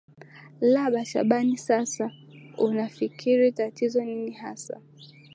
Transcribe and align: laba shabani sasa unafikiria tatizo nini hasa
laba 0.61 1.05
shabani 1.05 1.57
sasa 1.57 2.11
unafikiria 2.57 3.51
tatizo 3.51 4.03
nini 4.03 4.31
hasa 4.31 4.81